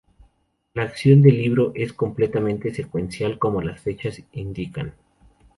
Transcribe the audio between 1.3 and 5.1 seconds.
libro es completamente secuencial, como las fechas indican.